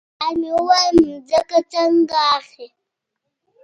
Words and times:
پلار 0.19 0.33
مې 0.39 0.51
وویل 0.57 0.97
ځمکه 1.29 1.59
څنګه 1.71 2.19
اخلې. 2.37 2.67